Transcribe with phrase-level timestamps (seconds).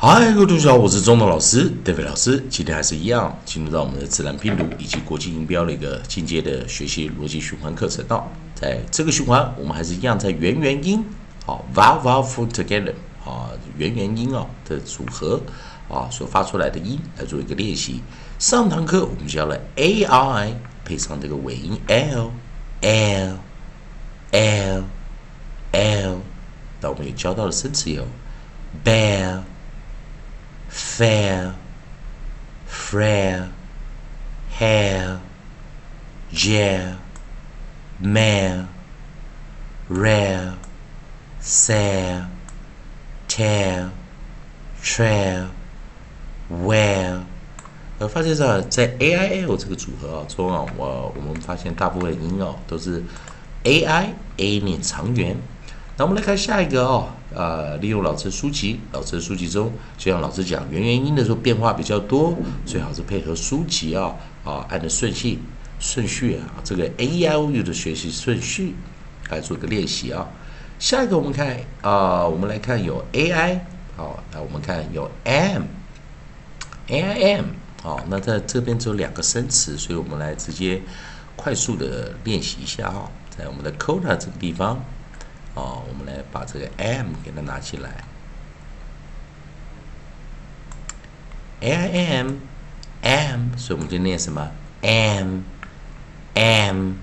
[0.00, 2.40] 嗨，各位同学好，我是中东老师，David 老师。
[2.48, 8.22] 今天还是一样，进入到我们的自然拼读以及国际音标的一个进阶的学习逻辑循环课程哦。
[8.54, 11.04] 在这个循环，我们还是一样在元元音，
[11.44, 12.92] 好，vowel vowel together，
[13.24, 15.40] 啊，元元音哦的组合
[15.88, 18.00] 啊所发出来的音来做一个练习。
[18.38, 20.54] 上堂课我们教了 a i
[20.84, 22.30] 配上这个尾音 l
[22.82, 23.36] l
[24.30, 24.84] l
[25.72, 26.18] l，
[26.80, 28.06] 那我们也教到了生词有
[28.84, 29.40] ，bell。
[30.68, 31.54] Fair,
[32.66, 33.48] frail,
[34.58, 35.18] hair,
[36.32, 36.96] gel,
[38.00, 38.66] male,
[39.88, 40.54] rare,
[41.40, 42.26] sale,
[43.26, 43.90] tell,
[44.82, 45.48] trail,
[46.50, 47.22] well。
[47.98, 53.02] 呃，发现上在 A I L 这个组合啊中啊，我我们发现大部分音哦都是
[53.64, 55.36] A I A 念长元。
[55.98, 57.08] 那我们来看下一个哦。
[57.34, 64.14] 呃，利用老师书籍，老师的书籍中，就像老师讲元元音的时候变化比较多，最好是配合书籍啊
[64.44, 65.38] 啊，按照顺序
[65.78, 68.74] 顺序啊，这个 A E I O U 的学习顺序
[69.28, 70.26] 来做个练习啊。
[70.78, 75.62] 下一个我们看啊，我们来看有 A I 好，那我们看有 M
[76.86, 77.44] A I M
[77.82, 80.80] 好，那在这边只有两个生词，所以我们来直接
[81.36, 84.82] 快速的练习一下啊，在我们的 Quota 这个地方。
[85.58, 87.90] 哦，我们来把这个 m 给它拿起来
[91.60, 92.36] ，a i m
[93.02, 94.48] m，所以我们就念什么
[94.82, 95.40] ？M
[96.34, 96.94] m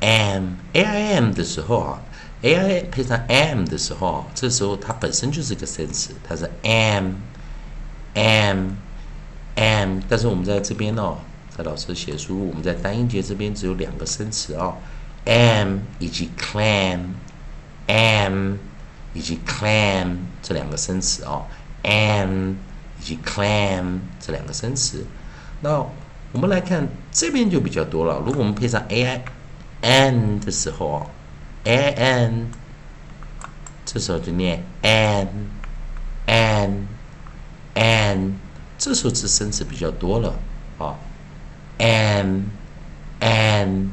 [0.00, 2.02] m a i m 的时候啊
[2.42, 7.12] ，a i 配上 m 的时候，这时候它本身就是个生词，它是 m
[8.14, 8.70] m
[9.54, 11.18] m，但是我们在这边哦，
[11.56, 14.76] 在老师写书，我们在单音节这边只有两个生词哦
[15.24, 17.10] ，m 以及 clam。
[17.86, 18.56] Am
[19.12, 21.46] 以及 clam 这两个生词哦
[21.82, 22.54] ，am
[23.00, 25.06] 以及 clam 这两个生词。
[25.60, 25.84] 那
[26.32, 28.18] 我们来看这边就比较多了。
[28.24, 29.24] 如果我们配上 a i
[29.80, 31.06] n 的时候啊
[31.64, 32.50] ，ai n
[33.84, 35.28] 这时候就念 an
[36.26, 36.86] an
[37.74, 38.32] an，
[38.76, 40.34] 这时候是生词比较多了
[40.78, 40.98] 啊
[41.78, 42.42] ，an
[43.20, 43.88] an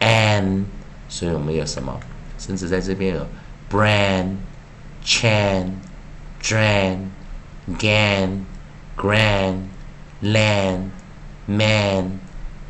[0.00, 0.64] an，
[1.08, 1.98] 所以我们有什么？
[2.38, 3.26] 甚至在这边有
[3.70, 4.36] brand、
[5.04, 5.72] chan、
[6.42, 7.10] dran、
[7.78, 8.44] gan、
[8.96, 9.62] grand、
[10.22, 10.90] land、
[11.46, 12.18] man、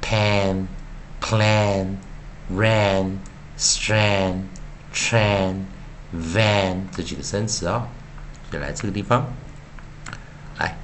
[0.00, 0.66] pan、
[1.20, 1.96] plan、
[2.52, 3.18] ran、
[3.58, 4.42] strand、
[4.94, 5.64] tran、
[6.14, 7.88] van 这几个生词啊，
[8.50, 9.26] 就来这个地方。
[10.58, 10.76] 来，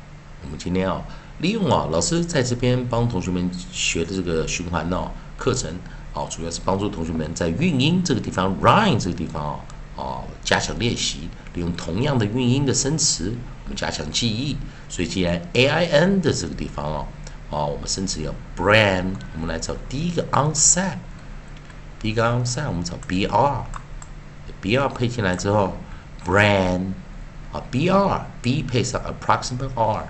[0.42, 1.02] 我们今天啊，
[1.38, 5.74] 利用啊，老师在这边帮同学们学的这个循环哦课程。
[6.14, 9.60] 好，主要是帮助同学们在韵音这个地方，rhyme 这个地方啊，
[9.96, 13.34] 啊，加强练习，利用同样的韵音的生词，
[13.64, 14.58] 我们加强记忆。
[14.90, 17.06] 所以，既然 a i n 的这个地方哦，
[17.50, 20.98] 啊，我们生词有 brand，我们来找第一个 onset，
[21.98, 25.78] 第一个 onset，我们找 b r，b r 配进来之后
[26.26, 26.92] ，brand，
[27.52, 30.04] 啊，b r b 配上 approximate r，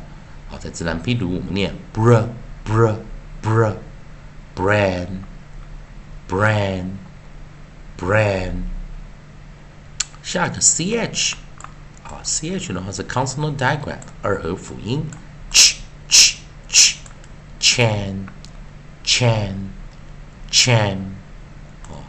[0.48, 2.24] 好，在自然拼读我们念 br
[2.64, 2.96] br
[3.40, 3.74] br
[4.56, 5.06] brand。
[6.32, 6.96] Brand
[7.98, 8.62] brand
[10.22, 11.34] 下一个 ch
[12.04, 15.04] 啊 ch 的话是 consonant digraph 二合辅音
[15.50, 15.74] ch
[16.08, 16.36] ch
[16.70, 16.94] ch
[17.60, 18.28] chan
[19.04, 19.54] chan
[20.50, 20.96] chan
[21.90, 22.00] 哦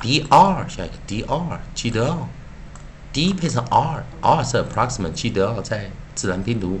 [0.00, 2.28] dr 下一个 dr 记得哦
[3.12, 6.80] d 配上 r r 是 approximate 记得哦在自然拼读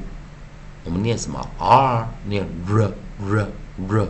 [0.84, 2.90] 我们念什么 r 念 r
[3.20, 3.48] r
[3.86, 4.08] r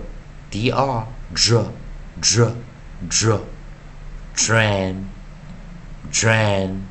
[0.52, 2.52] dr dr
[3.09, 3.41] dr dr,
[4.35, 5.05] drain,
[6.11, 6.81] drain,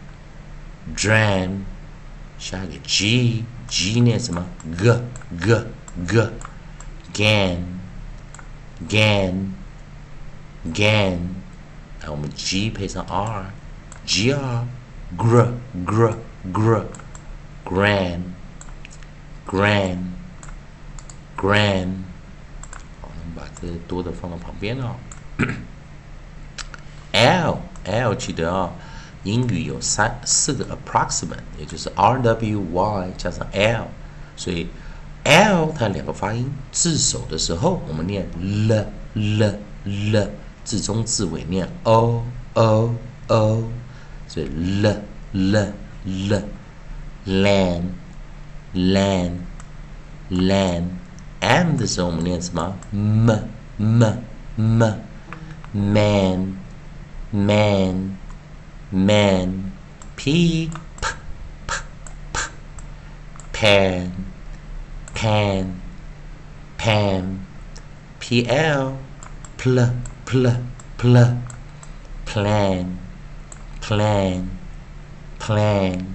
[0.97, 1.61] drain。
[2.39, 4.47] 下一个 g g 念什么？
[4.79, 4.93] g
[5.39, 5.67] g
[6.07, 6.31] g
[7.13, 7.59] gan
[8.89, 9.53] gan
[10.73, 11.19] gan。
[12.03, 13.53] 那我们 g 配上 r
[14.07, 14.39] gr
[15.19, 15.53] gr
[15.85, 16.15] gr
[16.53, 16.85] gr
[17.65, 18.23] grand
[19.47, 19.99] grand
[21.37, 21.95] grand。
[23.03, 24.97] 好，我们把这多的放到旁边了。
[27.16, 28.72] L L 记得啊，
[29.24, 33.88] 英语有三四个 approximate，也就是 R W Y 加上 L，
[34.36, 34.68] 所以
[35.24, 40.30] L 它两个发音字首的时候，我们念 l l l，
[40.66, 42.24] 字中字尾念 o
[42.54, 42.94] o
[43.28, 43.64] o，
[44.28, 45.02] 所以 l
[45.32, 45.74] l
[46.04, 46.44] l
[47.26, 47.84] land
[48.74, 49.32] land
[50.30, 50.84] land
[51.40, 53.32] M 的时候我们念什么 m
[53.78, 54.04] m
[54.58, 54.84] m
[55.72, 56.58] man
[57.35, 58.19] man,
[58.91, 59.73] man,
[60.17, 61.07] p, p,
[61.67, 61.75] p,
[62.33, 62.39] p,
[63.53, 64.31] pan
[65.21, 65.81] pan
[66.79, 67.47] pan
[68.19, 68.97] pl
[69.59, 69.79] pl
[70.25, 70.47] pl
[70.97, 71.17] pl
[72.25, 72.99] plan
[73.83, 74.49] plan
[75.39, 76.07] plan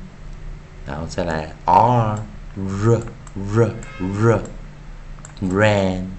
[0.88, 2.20] 然后再来 r
[2.56, 3.04] r
[3.36, 4.42] r r
[5.42, 6.10] ran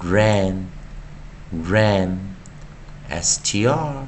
[0.00, 0.66] ran
[1.52, 2.18] ran
[3.20, 4.06] str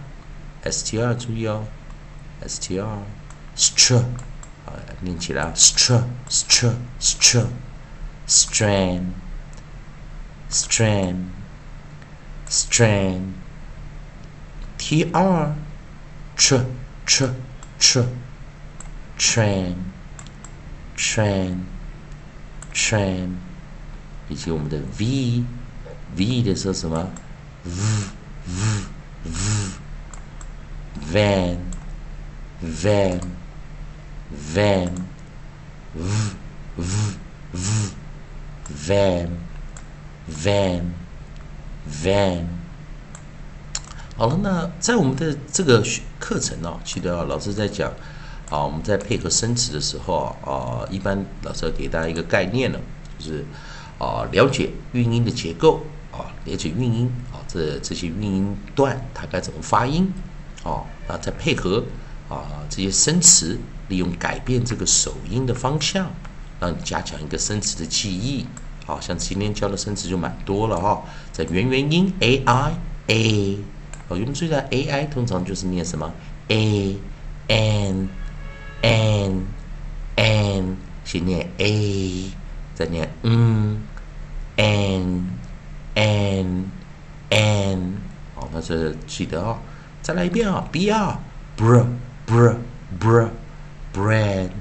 [0.64, 1.66] str 注意哦
[2.46, 2.84] str
[3.56, 3.96] str
[4.66, 7.46] 啊念起来啊 str str str
[8.26, 9.12] strand
[10.50, 11.30] strand
[12.48, 13.32] strand
[14.78, 15.54] tr
[16.36, 16.64] tr
[17.06, 17.30] tr
[17.78, 18.04] tr
[19.18, 19.74] train
[20.96, 21.66] train
[22.72, 23.36] train
[24.28, 25.44] 以及我们的 v
[26.14, 27.10] v 的时候什么
[27.64, 28.73] v v v
[31.15, 31.57] van
[32.61, 33.19] van
[34.53, 34.91] van
[35.93, 36.03] v
[36.75, 36.93] v
[37.53, 37.67] v
[38.67, 39.29] van
[40.27, 40.93] van
[41.87, 42.47] van
[44.17, 45.81] 好了，那在我们的这个
[46.19, 47.89] 课程呢，记得老师在讲
[48.49, 52.79] 啊，我们在配合生词的时候啊，一般老师要给大家一个概念呢，
[53.17, 53.45] 就是
[53.99, 60.11] 啊，了解韵音的结构啊，了解韵音啊，这这些韵音段它该怎么发音
[60.65, 61.85] 哦，那再配合
[62.27, 63.57] 啊这些生词，
[63.87, 66.11] 利用改变这个首音的方向，
[66.59, 68.45] 让你加强一个生词的记忆。
[68.85, 72.73] 好像今天教的生词就蛮多了哈，在元元音 a i
[73.07, 73.57] a。
[74.07, 76.11] 哦，我们注意到 a i 通常就是念什么
[76.49, 76.97] a
[77.47, 78.09] n
[78.81, 79.45] n
[80.15, 82.31] n，先念 a，
[82.75, 83.81] 再念嗯
[84.55, 85.29] n
[85.95, 86.69] n
[87.29, 87.97] n。
[88.35, 89.57] 好，那这记得哦，
[90.05, 91.17] 再来一遍啊，b r
[91.57, 91.83] br
[92.27, 92.57] br
[92.99, 93.27] br
[93.91, 94.51] brand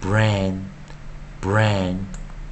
[0.00, 0.60] brand
[1.42, 1.98] brand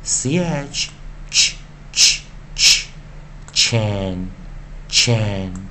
[0.02, 0.90] c h
[1.30, 1.54] ch
[1.92, 2.24] ch
[2.56, 2.88] ch
[3.52, 4.32] Chain
[4.88, 5.68] Chain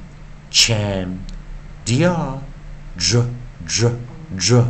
[0.50, 1.26] cham,
[1.84, 2.40] dr,
[2.96, 3.28] dr,
[3.66, 3.98] dr,
[4.34, 4.68] dr,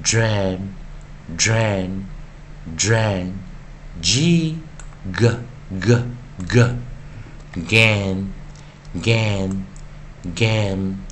[0.00, 0.74] dran,
[1.34, 2.08] dran,
[2.76, 3.38] dran,
[4.00, 4.56] g,
[5.10, 5.28] g,
[5.80, 6.04] g,
[6.46, 6.76] g,
[7.66, 8.32] gan,
[9.02, 9.66] gan,
[10.32, 11.04] gam,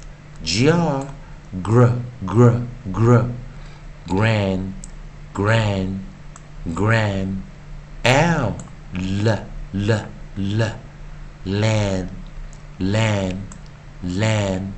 [0.42, 0.88] gr,
[1.62, 1.88] gr,
[2.24, 2.52] gr,
[2.90, 3.24] gr,
[4.08, 4.74] gran,
[5.34, 6.02] gran,
[6.72, 7.42] gram,
[8.04, 8.56] l,
[8.94, 9.28] l,
[9.74, 9.90] l,
[10.36, 10.62] l,
[11.44, 12.08] lan,
[12.78, 13.42] lan,
[14.02, 14.72] lamb,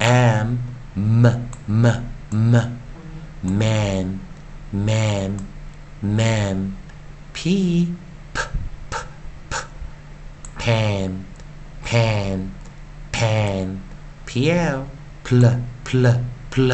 [0.00, 0.58] am,
[0.94, 1.26] m,
[1.66, 1.86] m,
[2.30, 2.78] m,
[3.42, 4.20] man,
[4.72, 5.46] man,
[6.00, 6.76] man,
[7.32, 7.92] p,
[8.32, 8.40] p,
[8.90, 8.96] p,
[9.50, 9.56] p,
[10.58, 11.24] pan,
[11.84, 12.52] pan,
[13.14, 13.80] pan,
[14.26, 14.88] pl,
[15.22, 15.44] pl,
[15.84, 16.06] pl,
[16.50, 16.72] pl,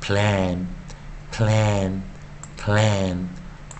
[0.00, 0.68] plan,
[1.30, 2.02] plan,
[2.56, 3.28] plan,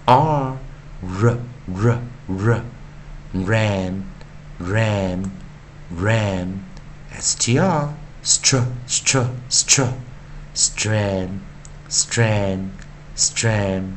[0.07, 0.59] r,
[1.03, 1.39] r,
[1.73, 2.65] r, r,
[3.33, 4.05] ran,
[4.59, 5.33] ran,
[5.91, 6.65] ran,
[7.19, 7.89] str,
[8.23, 9.89] str, str, str,
[10.53, 11.41] strand,
[11.89, 12.73] strand,
[13.15, 13.97] strand,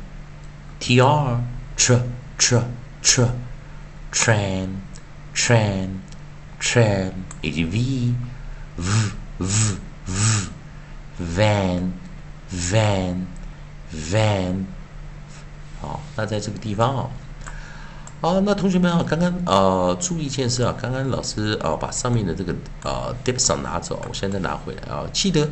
[0.80, 1.42] tr,
[1.76, 2.00] tr,
[2.38, 2.64] tr,
[3.02, 3.28] tr,
[4.10, 4.80] tran,
[5.34, 6.00] tran,
[6.60, 8.14] tran, 以及 v,
[8.76, 10.48] v, v, v,
[11.18, 11.92] van,
[12.50, 13.26] van,
[13.92, 14.64] van。
[15.80, 17.10] 好，那在这个地方啊。
[18.20, 25.46] 好，那同学们啊，刚刚呃注意一件事啊，刚刚老师啊把上面的这个呃 dip 上拿走，我现在拿回来啊，记得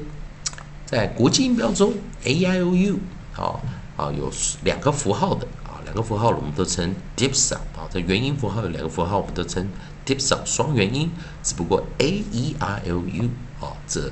[0.87, 1.93] 在国际音标中
[2.25, 2.99] a i o u
[3.31, 3.61] 好
[3.99, 4.33] 啊有
[4.65, 9.69] 两个符号的啊，两个符号我们都称 dip 上啊，这元音符号有两个符号我们都称
[10.05, 11.11] Tips 上双元音，
[11.43, 13.31] 只不过 A E I O U
[13.61, 14.11] 啊，这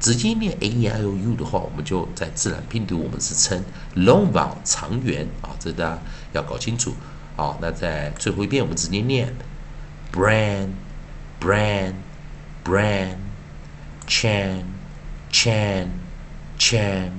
[0.00, 3.62] 直接念 A E I O U 的话，我们就在自然拼读我们是称
[3.94, 5.98] long vowel 长元啊，这大家
[6.32, 6.94] 要搞清楚
[7.36, 7.56] 啊。
[7.60, 9.34] 那在最后一遍，我们直接念
[10.12, 10.70] brand
[11.40, 11.94] brand
[12.64, 13.16] brand
[14.06, 14.62] chan
[15.30, 15.88] chan
[16.58, 17.10] chan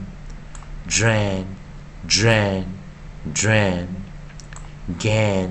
[0.90, 1.46] drain
[2.08, 2.66] drain
[3.34, 3.88] drain
[5.00, 5.50] gan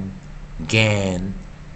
[0.68, 1.32] gan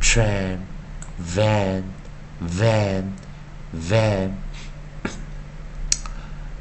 [0.00, 0.58] tran,
[1.18, 1.82] van,
[2.40, 3.04] van,
[3.74, 4.30] van。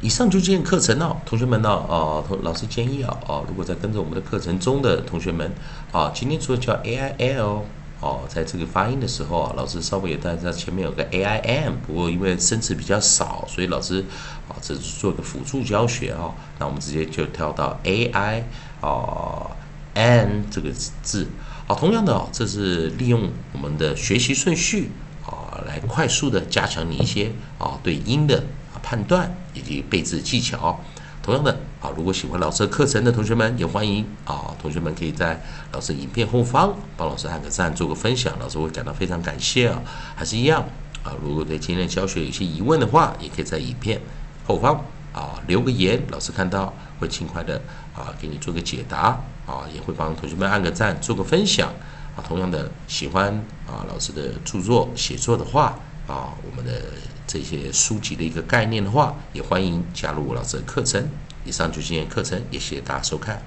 [0.01, 5.51] 以上就今天课程哦，同学们呢，哦，同老师建议啊，哦，如果在跟着我们的课程中的同学们，
[5.91, 7.65] 啊，今天除了教 A I L，
[7.99, 14.05] 哦，在这个发音的时候啊，老师稍微也在在前面有个 A I M，不过因为生词比较少，所以老师
[14.47, 18.43] 啊，这是做个辅助教学啊，那我们直接就跳到 A I
[18.79, 19.51] 哦
[19.95, 21.27] N 这个字，
[21.69, 24.89] 好，同样的哦，这是利用我们的学习顺序
[25.23, 28.43] 啊，来快速的加强你一些啊对音的。
[28.81, 30.79] 判断以及背字技巧，
[31.21, 35.39] 同样的啊，如果喜欢老师的课程的同学们，也欢迎啊，同学们可以在
[35.73, 39.81] 老师影片后方帮老师按个赞，做个分享，老师会感到非常感谢啊。
[40.15, 40.63] 还是一样
[41.03, 44.01] 啊，如果对今天教学有些疑问的话，也可以在影片
[44.47, 44.83] 后方
[45.13, 47.61] 啊留个言，老师看到会尽快的
[47.93, 51.73] 啊给你做个解答啊，也会帮同学们按个赞，做个分享
[52.15, 52.21] 啊。
[52.27, 53.33] 同样的，喜欢
[53.65, 56.83] 啊老师的著作写作的话啊，我们的。
[57.31, 61.07] 这些书籍的一个概念的话，也欢迎加入我老师的课程。
[61.45, 63.39] 以上就是今天课程，也谢谢大家收看。